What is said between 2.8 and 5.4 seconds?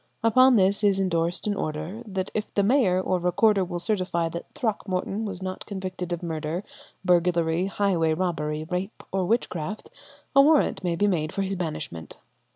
or recorder will certify that Throckmorton